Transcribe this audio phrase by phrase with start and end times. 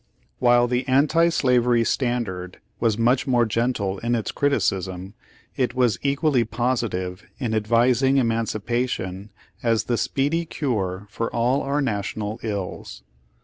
[0.39, 5.13] While the Anti Slavery Standard was much more gentle in its criticism,
[5.55, 9.29] it was equally positive in advising Emancipation
[9.61, 13.03] as the speedy cure for all our National ills.